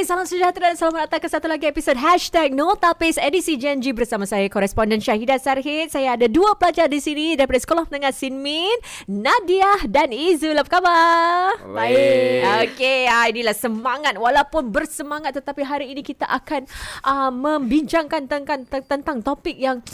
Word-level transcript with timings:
Okey, 0.00 0.08
salam 0.08 0.24
sejahtera 0.24 0.72
dan 0.72 0.80
selamat 0.80 1.12
datang 1.12 1.20
ke 1.20 1.28
satu 1.28 1.44
lagi 1.44 1.68
episod 1.68 1.92
Hashtag 1.92 2.56
No 2.56 2.72
Tapis 2.72 3.20
edisi 3.20 3.60
Genji 3.60 3.92
bersama 3.92 4.24
saya, 4.24 4.48
koresponden 4.48 4.96
Syahidah 4.96 5.36
Sarhid. 5.36 5.92
Saya 5.92 6.16
ada 6.16 6.24
dua 6.24 6.56
pelajar 6.56 6.88
di 6.88 7.04
sini 7.04 7.36
daripada 7.36 7.60
Sekolah 7.60 7.84
Menengah 7.84 8.08
Sinmin, 8.08 8.72
Nadia 9.04 9.84
dan 9.84 10.08
Izul. 10.08 10.56
Apa 10.56 10.80
khabar? 10.80 11.60
Baik. 11.68 12.72
Okey, 12.72 13.12
ah, 13.12 13.28
inilah 13.28 13.52
semangat. 13.52 14.16
Walaupun 14.16 14.72
bersemangat 14.72 15.36
tetapi 15.36 15.68
hari 15.68 15.92
ini 15.92 16.00
kita 16.00 16.24
akan 16.24 16.64
uh, 17.04 17.28
membincangkan 17.28 18.24
tentang, 18.24 18.64
tentang 18.64 19.20
topik 19.20 19.60
yang 19.60 19.84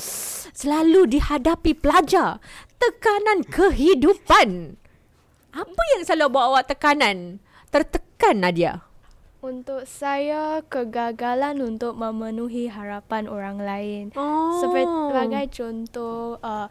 selalu 0.54 1.18
dihadapi 1.18 1.74
pelajar. 1.74 2.38
Tekanan 2.78 3.42
kehidupan. 3.42 4.78
Apa 5.50 5.82
yang 5.98 6.06
selalu 6.06 6.30
buat 6.30 6.46
awak 6.54 6.64
tekanan? 6.70 7.42
Tertekan, 7.74 8.38
Nadia? 8.38 8.86
Untuk 9.46 9.86
saya, 9.86 10.58
kegagalan 10.66 11.62
untuk 11.62 11.94
memenuhi 11.94 12.66
harapan 12.66 13.30
orang 13.30 13.62
lain. 13.62 14.04
Oh. 14.18 14.58
Sebagai 14.58 15.46
contoh, 15.54 16.42
uh, 16.42 16.66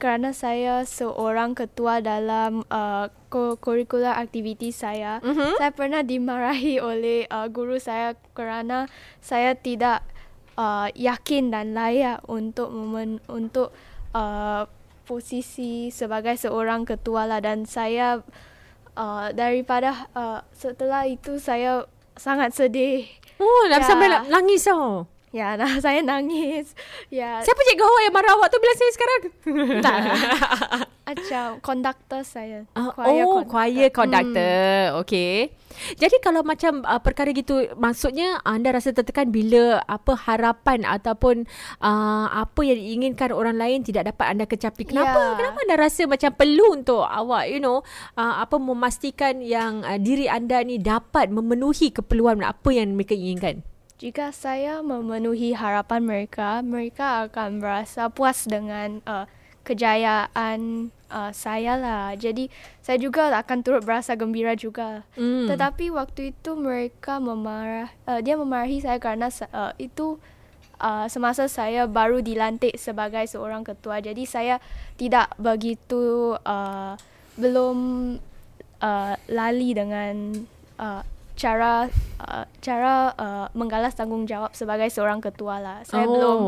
kerana 0.00 0.32
saya 0.32 0.88
seorang 0.88 1.52
ketua 1.52 2.00
dalam 2.00 2.64
uh, 2.72 3.12
kurikular 3.60 4.16
aktiviti 4.16 4.72
saya, 4.72 5.20
Mhm. 5.20 5.60
saya 5.60 5.70
pernah 5.70 6.00
dimarahi 6.00 6.80
oleh 6.90 7.28
uh, 7.28 7.44
guru 7.52 7.76
saya 7.76 8.16
kerana 8.32 8.88
saya 9.20 9.52
tidak 9.52 10.00
uh, 10.56 10.88
yakin 10.96 11.52
dan 11.52 11.76
layak 11.76 12.24
untuk 12.24 12.72
memen- 12.72 13.20
untuk 13.28 13.76
uh, 14.16 14.64
posisi 15.04 15.92
sebagai 15.92 16.40
seorang 16.40 16.88
ketua 16.88 17.28
lah 17.28 17.38
dan 17.38 17.68
saya 17.68 18.24
uh, 18.96 19.30
daripada 19.30 20.08
uh, 20.16 20.40
setelah 20.50 21.06
itu 21.06 21.36
saya 21.38 21.84
sangat 22.16 22.56
sedih. 22.56 23.04
Oh, 23.36 23.68
Ya. 23.68 23.84
sampai 23.84 24.08
nangis 24.32 24.64
tau. 24.64 25.04
Ya, 25.34 25.54
nah 25.60 25.70
saya 25.82 26.02
nangis. 26.02 26.72
Ya, 27.10 27.42
Siapa 27.42 27.60
cikgu 27.66 27.82
awak 27.82 28.02
yang 28.06 28.14
marah 28.14 28.32
awak 28.38 28.48
tu 28.50 28.58
bila 28.62 28.74
saya 28.78 28.90
sekarang? 28.94 29.20
tak. 29.82 29.98
Macam 31.06 31.46
konduktor 31.62 32.22
saya. 32.26 32.66
Ah, 32.74 32.90
Choir 32.90 33.22
oh, 33.22 33.46
conductor. 33.46 33.46
choir 33.46 33.88
conductor. 33.94 34.58
Hmm. 34.90 35.00
Okey. 35.06 35.54
Jadi 36.02 36.18
kalau 36.18 36.42
macam 36.42 36.82
uh, 36.82 36.98
perkara 36.98 37.30
gitu, 37.30 37.62
maksudnya 37.78 38.42
anda 38.42 38.74
rasa 38.74 38.90
tertekan 38.90 39.30
bila 39.30 39.86
apa 39.86 40.18
harapan 40.18 40.82
ataupun 40.82 41.46
uh, 41.78 42.26
apa 42.26 42.60
yang 42.66 42.82
diinginkan 42.82 43.30
orang 43.30 43.54
lain 43.54 43.86
tidak 43.86 44.10
dapat 44.10 44.34
anda 44.34 44.44
kecapi. 44.50 44.82
Kenapa? 44.82 45.14
Ya. 45.14 45.46
Kenapa 45.46 45.58
anda 45.62 45.76
rasa 45.78 46.10
macam 46.10 46.30
perlu 46.34 46.74
untuk 46.74 47.06
awak, 47.06 47.54
you 47.54 47.62
know, 47.62 47.86
uh, 48.18 48.42
apa 48.42 48.58
memastikan 48.58 49.38
yang 49.38 49.86
uh, 49.86 50.00
diri 50.02 50.26
anda 50.26 50.58
ni 50.66 50.82
dapat 50.82 51.30
memenuhi 51.30 51.94
keperluan 51.94 52.42
apa 52.42 52.74
yang 52.74 52.98
mereka 52.98 53.14
inginkan? 53.14 53.62
Jika 53.96 54.28
saya 54.28 54.84
memenuhi 54.84 55.56
harapan 55.56 56.04
mereka, 56.04 56.60
mereka 56.60 57.24
akan 57.24 57.64
merasa 57.64 58.12
puas 58.12 58.44
dengan 58.44 59.00
uh, 59.08 59.24
kejayaan 59.64 60.92
uh, 61.08 61.32
saya 61.32 61.80
lah. 61.80 62.12
Jadi 62.12 62.52
saya 62.84 63.00
juga 63.00 63.32
akan 63.32 63.64
turut 63.64 63.82
berasa 63.88 64.12
gembira 64.12 64.52
juga. 64.52 65.00
Hmm. 65.16 65.48
Tetapi 65.48 65.88
waktu 65.96 66.36
itu 66.36 66.52
mereka 66.60 67.16
memarah, 67.16 67.88
uh, 68.04 68.20
dia 68.20 68.36
memarahi 68.36 68.84
saya 68.84 69.00
kerana 69.00 69.32
sa- 69.32 69.48
uh, 69.48 69.72
itu 69.80 70.20
uh, 70.76 71.08
semasa 71.08 71.48
saya 71.48 71.88
baru 71.88 72.20
dilantik 72.20 72.76
sebagai 72.76 73.24
seorang 73.24 73.64
ketua. 73.64 74.04
Jadi 74.04 74.28
saya 74.28 74.60
tidak 75.00 75.32
begitu 75.40 76.36
uh, 76.44 77.00
belum 77.40 77.76
uh, 78.84 79.14
lali 79.32 79.70
dengan 79.72 80.44
uh, 80.76 81.02
cara 81.36 81.92
uh, 82.18 82.44
cara 82.64 83.12
uh, 83.14 83.46
menggalas 83.52 83.92
tanggungjawab 83.94 84.56
sebagai 84.56 84.88
seorang 84.88 85.20
ketua 85.20 85.60
lah. 85.60 85.78
Saya 85.84 86.08
oh. 86.08 86.12
belum 86.12 86.38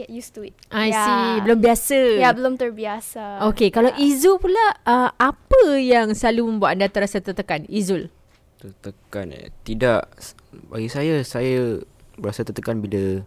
get 0.00 0.08
used 0.08 0.32
to 0.32 0.46
it. 0.46 0.56
I 0.72 0.88
Ya. 0.88 1.04
see. 1.04 1.30
Belum 1.44 1.58
biasa. 1.60 1.98
Ya, 2.16 2.30
belum 2.32 2.54
terbiasa. 2.56 3.44
Okey, 3.52 3.68
kalau 3.68 3.92
Ya. 3.92 4.00
Izul 4.00 4.40
pula 4.40 4.80
uh, 4.88 5.12
apa 5.20 5.76
yang 5.76 6.16
selalu 6.16 6.56
membuat 6.56 6.80
anda 6.80 6.88
terasa 6.88 7.20
tertekan? 7.20 7.68
Izul. 7.68 8.08
Tertekan 8.56 9.34
eh. 9.36 9.52
Tidak. 9.66 10.00
Bagi 10.72 10.88
saya, 10.88 11.20
saya 11.26 11.82
berasa 12.16 12.46
tertekan 12.46 12.80
bila 12.80 13.20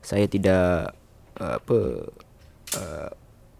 saya 0.00 0.24
tidak 0.24 0.96
uh, 1.40 1.60
apa 1.60 1.78
uh, 2.76 3.10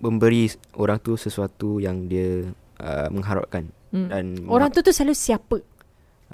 memberi 0.00 0.53
orang 0.76 1.00
tu 1.00 1.16
sesuatu 1.16 1.81
yang 1.81 2.09
dia 2.09 2.48
uh, 2.81 3.09
mengharapkan. 3.12 3.69
Hmm. 3.94 4.09
Dan 4.10 4.25
Orang 4.50 4.75
tu 4.75 4.82
tu 4.82 4.91
selalu 4.91 5.15
siapa? 5.16 5.56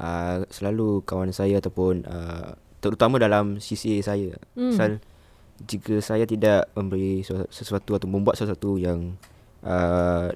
Uh, 0.00 0.42
selalu 0.48 1.04
kawan 1.04 1.30
saya 1.30 1.60
ataupun 1.60 2.08
uh, 2.08 2.56
terutama 2.80 3.20
dalam 3.20 3.60
CCA 3.60 4.00
saya. 4.00 4.34
Hmm. 4.56 4.72
Sal 4.72 4.92
jika 5.60 6.00
saya 6.00 6.24
tidak 6.24 6.72
memberi 6.72 7.20
sesu- 7.20 7.48
sesuatu 7.52 7.92
atau 7.92 8.08
membuat 8.08 8.40
sesuatu 8.40 8.80
yang 8.80 9.20
uh, 9.60 10.32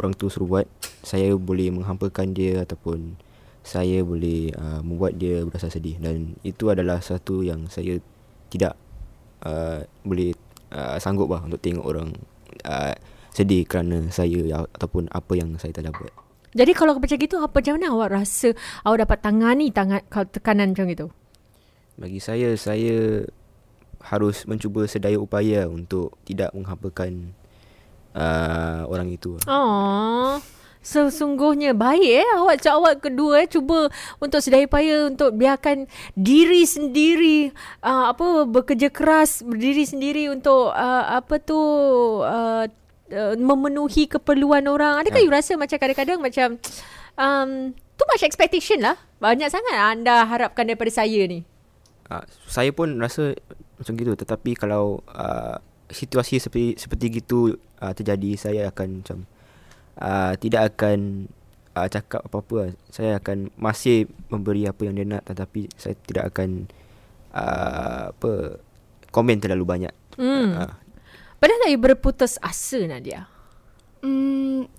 orang 0.00 0.12
tu 0.16 0.32
suruh 0.32 0.48
buat, 0.48 0.66
saya 1.04 1.36
boleh 1.36 1.68
menghampakan 1.68 2.32
dia 2.32 2.64
ataupun 2.64 3.20
saya 3.62 4.02
boleh 4.02 4.50
uh, 4.56 4.80
membuat 4.80 5.20
dia 5.20 5.44
berasa 5.46 5.70
sedih 5.70 6.00
dan 6.00 6.34
itu 6.42 6.72
adalah 6.72 6.98
satu 6.98 7.46
yang 7.46 7.70
saya 7.70 8.00
tidak 8.50 8.74
uh, 9.46 9.86
boleh 10.02 10.34
uh, 10.74 10.98
sanggup 10.98 11.30
lah 11.30 11.44
untuk 11.44 11.62
tengok 11.62 11.84
orang 11.84 12.10
uh, 12.66 12.96
sedih 13.30 13.68
kerana 13.68 14.08
saya 14.10 14.40
ya- 14.42 14.68
ataupun 14.72 15.06
apa 15.12 15.32
yang 15.36 15.54
saya 15.60 15.70
telah 15.76 15.92
buat. 15.92 16.10
Jadi 16.52 16.72
kalau 16.76 17.00
macam 17.00 17.16
gitu 17.16 17.40
apa 17.40 17.56
macam 17.64 17.72
mana 17.80 17.86
awak 17.96 18.08
rasa 18.12 18.52
awak 18.84 19.08
dapat 19.08 19.18
tangani 19.24 19.66
tangan 19.72 20.04
tekanan 20.28 20.76
macam 20.76 20.88
itu? 20.92 21.06
Bagi 21.96 22.20
saya 22.20 22.52
saya 22.60 23.24
harus 24.02 24.44
mencuba 24.44 24.84
sedaya 24.84 25.16
upaya 25.16 25.64
untuk 25.70 26.12
tidak 26.28 26.52
menghampakan 26.52 27.32
uh, 28.12 28.84
orang 28.90 29.08
itu. 29.14 29.38
Oh. 29.48 30.36
Sesungguhnya 30.82 31.78
baik 31.78 32.26
eh 32.26 32.30
awak 32.42 32.58
cak 32.58 32.74
awak 32.74 32.94
kedua 33.06 33.46
eh 33.46 33.46
cuba 33.46 33.86
untuk 34.18 34.42
sedaya 34.42 34.66
upaya 34.66 35.06
untuk 35.06 35.30
biarkan 35.30 35.86
diri 36.18 36.66
sendiri 36.66 37.54
uh, 37.86 38.10
apa 38.10 38.50
bekerja 38.50 38.90
keras 38.90 39.46
berdiri 39.46 39.86
sendiri 39.86 40.26
untuk 40.26 40.74
uh, 40.74 41.22
apa 41.22 41.38
tu 41.38 41.54
uh, 42.26 42.66
uh, 43.12 43.34
memenuhi 43.36 44.08
keperluan 44.08 44.64
orang. 44.66 44.98
Adakah 45.04 45.20
Ya. 45.20 45.26
you 45.28 45.32
rasa 45.32 45.54
macam 45.54 45.76
kadang-kadang 45.76 46.18
macam 46.18 46.48
um, 47.20 47.76
too 47.76 48.06
much 48.08 48.24
expectation 48.24 48.80
lah. 48.82 48.96
Banyak 49.20 49.52
sangat 49.52 49.76
anda 49.76 50.26
harapkan 50.26 50.66
daripada 50.66 50.90
saya 50.90 51.28
ni. 51.28 51.44
Uh, 52.10 52.24
saya 52.48 52.72
pun 52.74 52.98
rasa 52.98 53.36
macam 53.78 53.94
gitu 53.98 54.12
tetapi 54.14 54.54
kalau 54.54 55.02
uh, 55.10 55.58
situasi 55.90 56.38
seperti 56.40 56.78
seperti 56.80 57.22
gitu 57.22 57.58
uh, 57.82 57.92
terjadi 57.92 58.30
saya 58.38 58.62
akan 58.72 59.02
macam 59.02 59.18
uh, 60.00 60.32
tidak 60.38 60.72
akan 60.72 61.28
uh, 61.76 61.88
cakap 61.88 62.20
apa-apa 62.24 62.76
saya 62.88 63.18
akan 63.18 63.52
masih 63.58 64.08
memberi 64.32 64.64
apa 64.70 64.80
yang 64.86 64.94
dia 64.96 65.06
nak 65.08 65.26
tetapi 65.28 65.68
saya 65.76 65.98
tidak 66.06 66.32
akan 66.32 66.70
uh, 67.34 68.12
apa 68.14 68.32
komen 69.12 69.40
terlalu 69.40 69.64
banyak 69.66 69.94
Hmm. 70.12 70.52
uh, 70.52 70.72
Pernah 71.42 71.58
tak 71.58 71.74
you 71.74 71.80
berputus 71.82 72.38
asa 72.38 72.86
Nadia? 72.86 73.26
Hmm, 73.98 74.70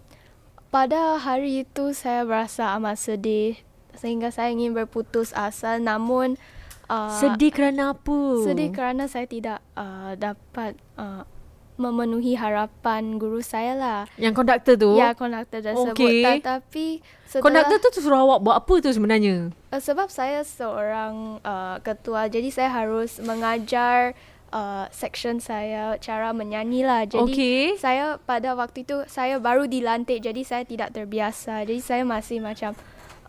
pada 0.72 1.19
hari 1.19 1.68
itu 1.68 1.91
saya 1.91 2.24
berasa 2.24 2.72
amat 2.79 3.03
sedih 3.03 3.59
sehingga 4.00 4.31
saya 4.31 4.56
ingin 4.56 4.72
berputus 4.72 5.35
asa 5.35 5.75
namun 5.75 6.40
uh, 6.88 7.19
Sedih 7.19 7.52
kerana 7.52 7.91
apa? 7.91 8.47
sedih 8.47 8.72
kerana 8.72 9.12
saya 9.12 9.28
tidak 9.28 9.59
uh, 9.75 10.16
dapat 10.16 10.79
uh, 10.96 11.28
memenuhi 11.75 12.40
harapan 12.40 13.20
guru 13.20 13.43
saya 13.43 13.76
lah. 13.76 14.02
Yang 14.16 14.34
konduktor 14.40 14.76
tu? 14.79 14.91
Ya, 14.96 15.11
konduktor 15.11 15.59
tersebut. 15.59 15.99
Okey. 15.99 16.23
Tetapi 16.40 16.85
setelah 17.28 17.43
Konduktor 17.43 17.78
tu 17.91 17.99
suruh 17.99 18.23
awak 18.23 18.40
buat 18.40 18.55
apa 18.64 18.73
tu 18.79 18.88
sebenarnya? 18.88 19.52
Uh, 19.67 19.82
sebab 19.84 20.08
saya 20.08 20.47
seorang 20.47 21.43
uh, 21.43 21.76
ketua, 21.84 22.32
jadi 22.32 22.47
saya 22.55 22.72
harus 22.72 23.20
mengajar 23.20 24.16
uh, 24.53 24.85
section 24.94 25.41
saya 25.41 25.97
cara 25.97 26.29
menyanyi 26.32 26.85
lah. 26.85 27.09
Jadi 27.09 27.34
Okey. 27.34 27.61
saya 27.82 28.22
pada 28.22 28.53
waktu 28.53 28.85
itu 28.85 29.02
saya 29.09 29.41
baru 29.41 29.66
dilantik, 29.66 30.22
jadi 30.22 30.41
saya 30.46 30.64
tidak 30.64 30.94
terbiasa. 30.94 31.66
Jadi 31.66 31.82
saya 31.82 32.03
masih 32.05 32.40
macam 32.40 32.78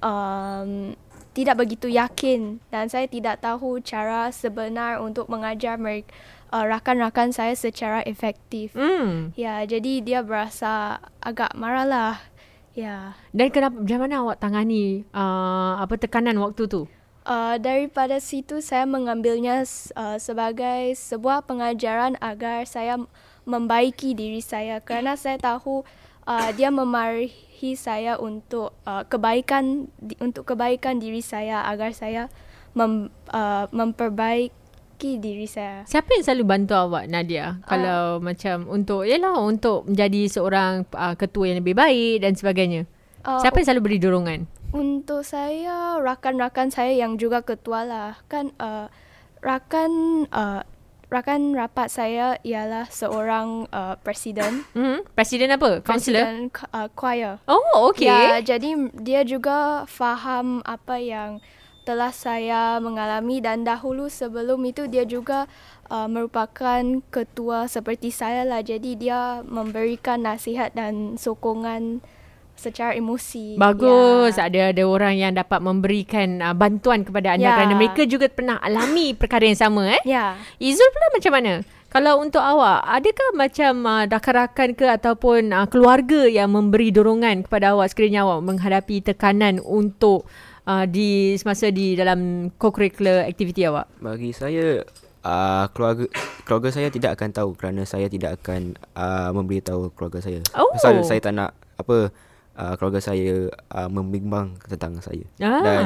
um, 0.05 0.93
tidak 1.35 1.67
begitu 1.67 1.91
yakin 1.91 2.63
dan 2.71 2.87
saya 2.87 3.11
tidak 3.11 3.43
tahu 3.43 3.83
cara 3.83 4.31
sebenar 4.31 5.03
untuk 5.03 5.27
mengajar 5.27 5.75
mereka 5.81 6.15
uh, 6.55 6.63
rakan-rakan 6.63 7.35
saya 7.35 7.59
secara 7.59 8.07
efektif. 8.07 8.77
Hmm. 8.79 9.35
Ya, 9.35 9.67
jadi 9.67 9.99
dia 10.05 10.23
berasa 10.23 11.03
agak 11.19 11.51
marah 11.59 11.89
lah. 11.89 12.15
Ya. 12.75 13.19
Dan 13.35 13.51
kenapa 13.51 13.79
macam 13.79 13.99
mana 14.03 14.15
awak 14.23 14.39
tangani 14.39 15.07
uh, 15.11 15.83
apa 15.83 15.95
tekanan 15.99 16.39
waktu 16.39 16.71
tu? 16.71 16.87
Uh, 17.25 17.57
daripada 17.57 18.21
situ 18.21 18.61
saya 18.61 18.85
mengambilnya 18.85 19.65
uh, 19.97 20.21
sebagai 20.21 20.93
sebuah 20.93 21.49
pengajaran 21.49 22.21
agar 22.21 22.69
saya 22.69 23.01
membaiki 23.49 24.13
diri 24.13 24.45
saya 24.45 24.85
kerana 24.85 25.17
saya 25.17 25.41
tahu 25.41 25.89
uh, 26.29 26.49
dia 26.53 26.69
memarahi 26.69 27.73
saya 27.81 28.21
untuk 28.21 28.77
uh, 28.85 29.09
kebaikan 29.09 29.89
di, 29.97 30.21
untuk 30.21 30.53
kebaikan 30.53 31.01
diri 31.01 31.25
saya 31.25 31.65
agar 31.65 31.97
saya 31.97 32.29
mem, 32.77 33.09
uh, 33.33 33.73
memperbaiki 33.73 35.17
diri 35.17 35.49
saya. 35.49 35.89
Siapa 35.89 36.13
yang 36.21 36.29
selalu 36.29 36.45
bantu 36.45 36.77
awak 36.77 37.09
Nadia? 37.09 37.57
Kalau 37.65 38.21
macam 38.21 38.69
untuk 38.69 39.09
yalah 39.09 39.41
untuk 39.41 39.89
menjadi 39.89 40.29
seorang 40.29 40.85
uh, 40.93 41.17
ketua 41.17 41.49
yang 41.49 41.65
lebih 41.65 41.73
baik 41.73 42.21
dan 42.21 42.37
sebagainya. 42.37 42.85
Uh, 43.25 43.41
Siapa 43.41 43.65
yang 43.65 43.73
selalu 43.73 43.83
beri 43.89 43.99
dorongan? 44.01 44.41
Untuk 44.75 45.23
saya 45.23 46.03
rakan-rakan 46.03 46.75
saya 46.75 46.91
yang 46.91 47.15
juga 47.15 47.47
ketua 47.47 47.87
lah 47.87 48.19
kan 48.27 48.51
uh, 48.59 48.91
rakan 49.39 50.27
uh, 50.35 50.67
rakan 51.15 51.55
rapat 51.55 51.87
saya 51.87 52.43
ialah 52.43 52.91
seorang 52.91 53.71
uh, 53.71 53.95
presiden. 54.03 54.67
Hmm, 54.75 55.07
presiden 55.15 55.55
apa? 55.55 55.79
Counselor? 55.79 56.27
Presiden 56.27 56.51
uh, 56.75 56.91
choir. 56.91 57.39
Oh, 57.47 57.87
okay. 57.87 58.11
Ya, 58.11 58.43
jadi 58.43 58.91
dia 58.99 59.23
juga 59.23 59.87
faham 59.87 60.59
apa 60.67 60.99
yang 60.99 61.39
telah 61.87 62.11
saya 62.11 62.83
mengalami 62.83 63.39
dan 63.39 63.63
dahulu 63.63 64.11
sebelum 64.11 64.59
itu 64.67 64.91
dia 64.91 65.07
juga 65.07 65.47
uh, 65.87 66.11
merupakan 66.11 66.83
ketua 67.15 67.71
seperti 67.71 68.11
saya 68.11 68.43
lah. 68.43 68.67
Jadi 68.67 68.99
dia 68.99 69.47
memberikan 69.47 70.27
nasihat 70.27 70.75
dan 70.75 71.15
sokongan 71.15 72.03
secara 72.57 72.97
emosi. 72.97 73.61
Bagus. 73.61 74.39
Ya. 74.39 74.49
Ada 74.49 74.61
ada 74.73 74.83
orang 74.87 75.15
yang 75.19 75.33
dapat 75.35 75.61
memberikan 75.61 76.41
uh, 76.41 76.55
bantuan 76.57 77.05
kepada 77.05 77.37
anda 77.37 77.51
Ya. 77.51 77.55
kerana 77.61 77.75
mereka 77.77 78.03
juga 78.09 78.27
pernah 78.31 78.57
alami 78.63 79.13
perkara 79.13 79.45
yang 79.45 79.59
sama 79.59 80.01
eh. 80.01 80.03
Ya. 80.07 80.39
Izul 80.57 80.89
pula 80.91 81.07
macam 81.13 81.33
mana? 81.35 81.53
Kalau 81.95 82.19
untuk 82.19 82.43
awak, 82.43 82.83
adakah 82.91 83.29
macam 83.39 83.73
uh, 83.87 84.05
rakan-rakan 84.11 84.75
ke 84.75 84.83
ataupun 84.83 85.55
uh, 85.55 85.67
keluarga 85.71 86.27
yang 86.27 86.51
memberi 86.51 86.91
dorongan 86.91 87.47
kepada 87.47 87.71
awak 87.71 87.95
sekiranya 87.95 88.27
awak 88.27 88.43
menghadapi 88.43 88.99
tekanan 88.99 89.63
untuk 89.63 90.27
uh, 90.67 90.91
di 90.91 91.39
semasa 91.39 91.71
di 91.71 91.95
dalam 91.95 92.51
co-curricular 92.59 93.31
activity 93.31 93.63
awak? 93.71 93.87
Bagi 94.03 94.35
saya 94.35 94.83
uh, 95.23 95.71
keluarga 95.71 96.11
keluarga 96.43 96.69
saya 96.75 96.91
tidak 96.91 97.15
akan 97.15 97.31
tahu 97.31 97.51
kerana 97.55 97.87
saya 97.87 98.11
tidak 98.11 98.43
akan 98.43 98.75
uh, 98.99 99.31
memberitahu 99.31 99.95
keluarga 99.95 100.19
saya. 100.19 100.43
Oh. 100.59 100.75
Pasal 100.75 100.99
saya 101.07 101.23
tak 101.23 101.35
nak 101.39 101.55
apa 101.79 102.11
uh, 102.59 102.75
keluarga 102.79 103.01
saya 103.03 103.51
uh, 103.71 103.89
membimbang 103.91 104.59
tentang 104.67 104.99
saya. 105.03 105.25
Ah. 105.43 105.63
Dan 105.63 105.85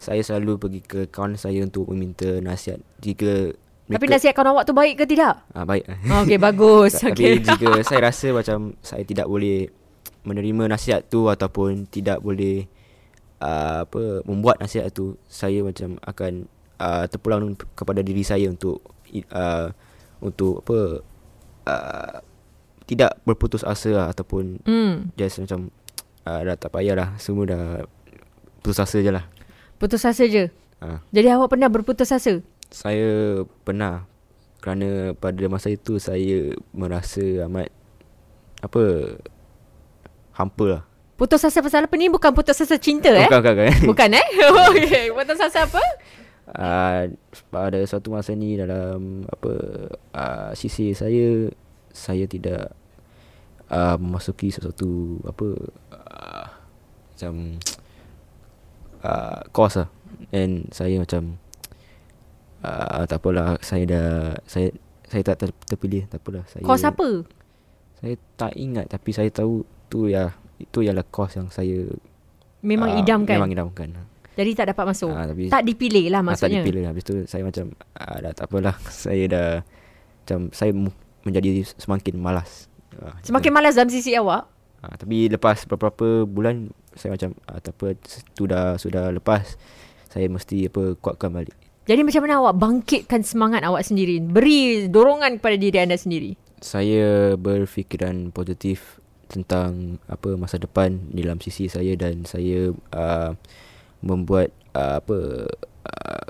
saya 0.00 0.20
selalu 0.24 0.56
pergi 0.60 0.80
ke 0.84 1.00
kawan 1.08 1.36
saya 1.36 1.64
untuk 1.64 1.88
meminta 1.92 2.40
nasihat 2.40 2.80
jika 3.00 3.52
Tapi 3.86 4.10
nasihat 4.10 4.34
kawan 4.34 4.50
awak 4.56 4.66
tu 4.66 4.74
baik 4.74 4.98
ke 4.98 5.04
tidak? 5.06 5.46
Ah 5.54 5.62
baik. 5.62 5.86
Oh, 6.10 6.26
Okey, 6.26 6.42
bagus. 6.42 6.98
Tapi 7.06 7.38
Okey. 7.38 7.46
jika 7.46 7.70
saya 7.88 8.10
rasa 8.10 8.34
macam 8.34 8.74
saya 8.82 9.06
tidak 9.06 9.30
boleh 9.30 9.70
menerima 10.26 10.66
nasihat 10.66 11.06
tu 11.06 11.30
ataupun 11.30 11.86
tidak 11.86 12.18
boleh 12.18 12.66
uh, 13.38 13.86
apa 13.86 14.26
membuat 14.26 14.58
nasihat 14.58 14.90
tu, 14.90 15.14
saya 15.30 15.62
macam 15.62 16.02
akan 16.02 16.50
uh, 16.82 17.06
terpulang 17.06 17.54
kepada 17.78 18.02
diri 18.02 18.26
saya 18.26 18.50
untuk 18.50 18.82
uh, 19.30 19.70
untuk 20.18 20.66
apa 20.66 20.78
uh, 21.70 22.14
tidak 22.90 23.18
berputus 23.22 23.62
asa 23.62 23.90
lah, 23.94 24.06
ataupun 24.10 24.66
Hmm. 24.66 25.14
just 25.14 25.38
macam 25.38 25.70
uh, 26.26 26.40
dah 26.42 26.56
tak 26.58 26.74
payah 26.74 26.94
lah 26.98 27.08
semua 27.16 27.46
dah 27.46 27.64
putus 28.60 28.82
asa 28.82 28.98
je 28.98 29.10
lah. 29.14 29.24
Putus 29.78 30.02
asa 30.02 30.26
je. 30.26 30.50
Uh, 30.82 31.00
Jadi 31.14 31.32
awak 31.32 31.56
pernah 31.56 31.70
berputus 31.70 32.12
asa? 32.12 32.42
saya 32.66 33.40
pernah 33.62 34.10
kerana 34.58 35.14
pada 35.14 35.46
masa 35.46 35.70
itu 35.70 36.02
saya 36.02 36.58
merasa 36.74 37.22
amat 37.46 37.70
apa 38.58 38.82
hampa 40.34 40.66
lah. 40.66 40.82
Putus 41.16 41.46
asa 41.46 41.64
pasal 41.64 41.88
apa 41.88 41.96
ni? 41.96 42.12
Bukan 42.12 42.34
putus 42.34 42.60
asa 42.60 42.76
cinta 42.76 43.08
eh? 43.08 43.24
Bukan, 43.30 43.40
bukan, 43.40 43.54
bukan. 43.56 43.86
Bukan 43.88 44.10
eh? 44.18 44.26
Okey. 44.74 45.04
Putus 45.14 45.40
asa 45.40 45.64
apa? 45.64 45.80
uh, 46.54 47.02
pada 47.50 47.78
suatu 47.88 48.14
masa 48.14 48.36
ni 48.36 48.54
dalam 48.54 49.26
apa 49.26 49.52
uh, 50.14 50.50
sisi 50.54 50.94
saya 50.94 51.50
saya 51.90 52.28
tidak 52.28 52.70
uh, 53.68 53.96
memasuki 53.96 54.48
sesuatu 54.48 54.88
apa 55.22 55.46
uh, 55.92 56.46
macam 57.12 57.32
uh, 59.02 59.40
course 59.50 59.76
lah 59.76 59.88
and 60.30 60.68
saya 60.70 60.96
macam 60.96 61.36
uh, 62.62 63.02
tak 63.04 63.18
apalah 63.18 63.56
saya 63.60 63.84
dah 63.84 64.08
saya 64.44 64.70
saya 65.06 65.22
tak 65.22 65.36
ter, 65.38 65.50
terpilih 65.66 66.04
tak 66.06 66.18
apalah 66.18 66.42
saya 66.46 66.62
Kos 66.62 66.82
apa? 66.82 67.08
saya 67.96 68.14
tak 68.36 68.52
ingat 68.54 68.90
tapi 68.90 69.10
saya 69.10 69.30
tahu 69.30 69.62
tu 69.86 70.06
ya 70.06 70.34
itu 70.58 70.82
ialah 70.82 71.04
course 71.04 71.36
yang 71.36 71.48
saya 71.48 71.86
Memang 72.64 72.90
ah, 72.90 72.98
idamkan. 72.98 73.36
memang 73.38 73.52
idamkan 73.52 73.88
Jadi 74.34 74.50
tak 74.52 74.66
dapat 74.68 74.84
masuk. 74.90 75.12
Ah, 75.12 75.24
tapi- 75.24 75.46
tak 75.48 75.62
dipilih 75.62 76.10
lah 76.10 76.18
Ah, 76.18 76.34
tak 76.34 76.50
maksudnya. 76.50 76.60
dipilih 76.60 76.82
Habis 76.88 77.04
tu 77.04 77.14
saya 77.24 77.42
macam 77.46 77.64
ah, 77.94 78.16
Dah 78.18 78.32
tak 78.32 78.46
apalah 78.50 78.74
Saya 79.06 79.24
dah 79.28 79.48
Macam 80.18 80.40
saya 80.50 80.72
menjadi 81.22 81.62
semakin 81.78 82.14
malas 82.18 82.66
ah, 82.98 83.16
Semakin 83.20 83.50
malas 83.50 83.74
dalam 83.74 83.88
sisi 83.88 84.14
awak. 84.14 84.46
ah, 84.80 84.94
Tapi 84.94 85.26
lepas 85.26 85.64
beberapa 85.64 86.22
bulan 86.22 86.68
Saya 86.92 87.12
macam 87.12 87.34
ah, 87.44 87.58
Tak 87.58 87.74
apa 87.74 87.86
Sudah 88.32 88.64
sudah 88.76 89.10
lepas 89.10 89.56
Saya 90.06 90.26
mesti 90.26 90.66
apa 90.66 90.94
Kuatkan 90.96 91.32
balik 91.32 91.56
Jadi 91.84 92.00
macam 92.02 92.22
mana 92.22 92.38
awak 92.38 92.54
bangkitkan 92.56 93.20
semangat 93.20 93.62
awak 93.62 93.82
sendiri? 93.82 94.18
Beri 94.18 94.86
dorongan 94.86 95.38
kepada 95.38 95.56
diri 95.56 95.76
anda 95.76 95.94
sendiri. 95.94 96.34
Saya 96.58 97.34
berfikiran 97.34 98.30
positif 98.30 98.96
Tentang 99.26 99.98
Apa 100.06 100.38
Masa 100.38 100.56
depan 100.56 101.10
Dalam 101.10 101.42
sisi 101.42 101.66
saya 101.66 101.92
Dan 101.94 102.24
saya 102.24 102.70
uh, 102.94 103.34
Membuat 104.00 104.54
uh, 104.72 105.02
Apa 105.02 105.18
uh, 105.84 106.24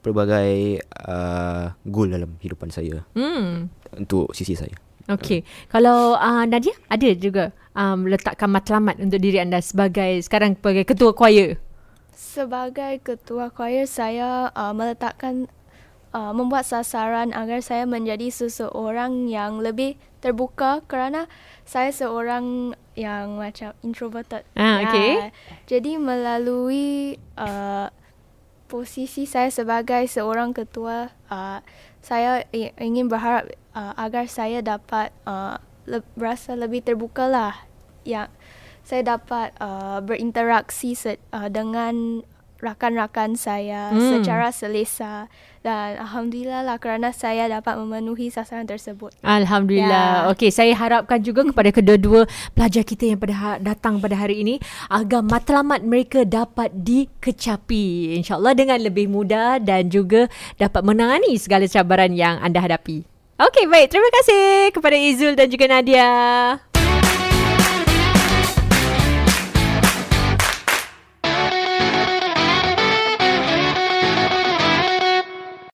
Pelbagai 0.00 0.80
uh, 1.04 1.76
Goal 1.84 2.08
dalam 2.10 2.40
hidupan 2.40 2.72
saya 2.72 3.04
Hmm. 3.12 3.68
Untuk 3.92 4.32
sisi 4.32 4.56
saya 4.56 4.72
Okey. 5.10 5.42
Kalau 5.68 6.14
uh, 6.14 6.44
Nadia 6.46 6.74
ada 6.86 7.10
juga 7.18 7.44
um, 7.74 8.06
letakkan 8.06 8.50
matlamat 8.50 9.02
untuk 9.02 9.18
diri 9.18 9.42
anda 9.42 9.58
sebagai 9.58 10.22
sekarang 10.22 10.54
sebagai 10.54 10.86
ketua 10.86 11.10
choir. 11.10 11.58
Sebagai 12.14 13.00
ketua 13.02 13.50
choir 13.50 13.90
saya 13.90 14.54
uh, 14.54 14.70
meletakkan 14.70 15.50
uh, 16.14 16.32
membuat 16.34 16.66
sasaran 16.68 17.34
agar 17.34 17.58
saya 17.64 17.86
menjadi 17.88 18.30
seseorang 18.30 19.26
yang 19.26 19.58
lebih 19.58 19.98
terbuka 20.20 20.84
kerana 20.84 21.26
saya 21.64 21.88
seorang 21.90 22.76
yang 22.92 23.40
macam 23.40 23.72
introverted. 23.80 24.44
Ah, 24.52 24.84
okey. 24.84 25.32
Jadi 25.64 25.96
melalui 25.96 27.16
uh, 27.40 27.88
posisi 28.70 29.26
saya 29.26 29.50
sebagai 29.50 30.06
seorang 30.06 30.54
ketua 30.54 31.10
uh, 31.26 31.58
saya 31.98 32.46
ingin 32.54 33.10
berharap 33.10 33.50
uh, 33.74 33.92
agar 33.98 34.30
saya 34.30 34.62
dapat 34.62 35.10
uh, 35.26 35.58
berasa 36.14 36.54
lebih 36.54 36.86
terbuka 36.86 37.26
lah. 37.26 37.66
Yang 38.06 38.30
saya 38.86 39.18
dapat 39.18 39.52
uh, 39.58 39.98
berinteraksi 40.00 40.94
se- 40.94 41.20
uh, 41.34 41.50
dengan 41.50 42.22
rakan-rakan 42.60 43.34
saya 43.34 43.88
Hmm. 43.88 44.00
secara 44.12 44.48
selesa 44.48 45.26
dan 45.60 45.96
alhamdulillah 45.98 46.62
lah 46.62 46.76
kerana 46.76 47.10
saya 47.10 47.44
dapat 47.46 47.76
memenuhi 47.76 48.28
sasaran 48.28 48.64
tersebut. 48.64 49.12
Alhamdulillah. 49.20 50.24
Ya. 50.24 50.30
Okey, 50.32 50.48
saya 50.48 50.72
harapkan 50.72 51.20
juga 51.20 51.44
kepada 51.44 51.68
kedua-dua 51.68 52.24
pelajar 52.52 52.80
kita 52.80 53.04
yang 53.06 53.20
pada 53.20 53.34
ha- 53.34 53.60
datang 53.60 53.98
pada 53.98 54.16
hari 54.16 54.40
ini 54.40 54.56
agar 54.88 55.20
matlamat 55.20 55.80
mereka 55.82 56.22
dapat 56.22 56.72
dikecapi 56.72 58.16
insyaallah 58.16 58.52
dengan 58.52 58.80
lebih 58.80 59.06
mudah 59.06 59.58
dan 59.58 59.88
juga 59.88 60.32
dapat 60.56 60.80
menangani 60.80 61.36
segala 61.36 61.64
cabaran 61.64 62.12
yang 62.12 62.40
anda 62.40 62.56
hadapi. 62.58 63.04
Okey, 63.40 63.64
baik. 63.66 63.88
Terima 63.88 64.10
kasih 64.20 64.44
kepada 64.70 64.96
Izul 64.96 65.32
dan 65.32 65.48
juga 65.48 65.64
Nadia. 65.64 66.08